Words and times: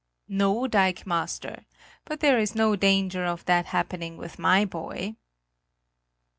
"No, 0.27 0.65
dikemaster; 0.67 1.65
but 2.05 2.21
there 2.21 2.39
is 2.39 2.55
no 2.55 2.75
danger 2.75 3.23
of 3.23 3.45
that 3.45 3.67
happening 3.67 4.17
with 4.17 4.39
my 4.39 4.65
boy." 4.65 5.15